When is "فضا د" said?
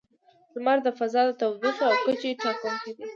0.99-1.31